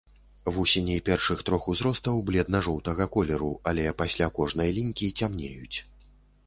Вусені 0.53 0.95
першых 1.09 1.43
трох 1.49 1.67
узростаў 1.73 2.23
бледна-жоўтага 2.31 3.07
колеру, 3.17 3.51
але 3.73 3.85
пасля 4.01 4.33
кожнай 4.41 4.69
лінькі 4.81 5.13
цямнеюць. 5.23 5.77